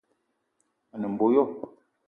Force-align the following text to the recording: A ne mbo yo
A 0.93 0.95
ne 0.97 1.07
mbo 1.11 1.25
yo 1.33 1.43